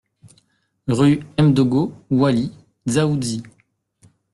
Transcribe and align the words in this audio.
Rue 0.87 1.19
M'Dogo 1.37 1.93
Oili, 2.09 2.51
Dzaoudzi 2.87 3.43